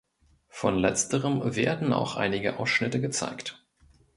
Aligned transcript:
Von 0.49 0.79
Letzterem 0.79 1.55
werden 1.55 1.93
auch 1.93 2.15
einige 2.15 2.57
Ausschnitte 2.57 2.99
gezeigt. 2.99 3.63